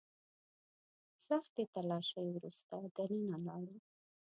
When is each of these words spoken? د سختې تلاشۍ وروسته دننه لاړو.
د 1.13 1.15
سختې 1.27 1.63
تلاشۍ 1.73 2.25
وروسته 2.31 2.75
دننه 2.95 3.37
لاړو. 3.45 3.77